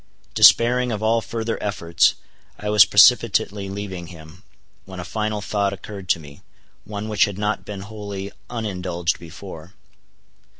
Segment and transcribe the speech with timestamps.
[0.33, 2.15] Despairing of all further efforts,
[2.57, 4.41] I was precipitately leaving him,
[4.83, 9.73] when a final thought occurred to me—one which had not been wholly unindulged before.